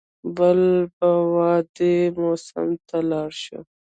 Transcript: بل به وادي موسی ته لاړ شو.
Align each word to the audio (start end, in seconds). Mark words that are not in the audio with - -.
بل 0.37 0.61
به 0.95 1.09
وادي 1.33 1.95
موسی 2.19 2.69
ته 2.87 2.97
لاړ 3.09 3.29
شو. 3.43 3.59